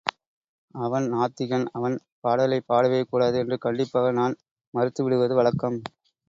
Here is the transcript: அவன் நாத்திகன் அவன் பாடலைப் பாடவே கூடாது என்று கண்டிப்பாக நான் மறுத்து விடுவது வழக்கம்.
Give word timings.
அவன் 0.75 1.05
நாத்திகன் 1.13 1.65
அவன் 1.71 1.95
பாடலைப் 2.19 2.67
பாடவே 2.69 3.01
கூடாது 3.03 3.37
என்று 3.37 3.57
கண்டிப்பாக 3.57 4.11
நான் 4.11 4.35
மறுத்து 4.73 5.03
விடுவது 5.03 5.35
வழக்கம். 5.35 5.79